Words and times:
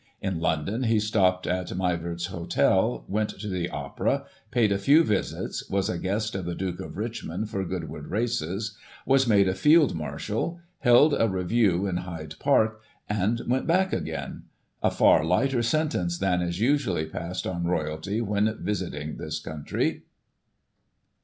In 0.19 0.39
London 0.39 0.85
he 0.85 0.99
stopped 0.99 1.45
at 1.45 1.75
Mivart's 1.77 2.25
Hotel, 2.25 3.05
went 3.07 3.39
to 3.39 3.47
the 3.47 3.69
Opera, 3.69 4.25
paid 4.49 4.71
a 4.71 4.79
few 4.79 5.03
visits, 5.03 5.69
was 5.69 5.89
a 5.89 5.99
guest 5.99 6.33
of 6.33 6.43
the 6.45 6.55
Duke 6.55 6.79
of 6.79 6.97
Richmond 6.97 7.51
for 7.51 7.63
Goodwood 7.63 8.07
Races, 8.07 8.75
was 9.05 9.27
made 9.27 9.47
a 9.47 9.53
Field 9.53 9.93
Marshal, 9.93 10.59
held 10.79 11.13
a 11.13 11.29
review 11.29 11.85
in 11.85 11.97
Hyde 11.97 12.33
Park, 12.39 12.81
and 13.07 13.41
went 13.47 13.67
back 13.67 13.93
again; 13.93 14.45
a 14.81 14.89
far 14.89 15.23
lighter 15.23 15.61
sentence 15.61 16.17
than 16.17 16.41
is 16.41 16.59
usually 16.59 17.05
passed 17.05 17.45
on 17.45 17.65
Royalty 17.65 18.21
when 18.21 18.57
visiting 18.59 19.17
this 19.17 19.39
country. 19.39 20.01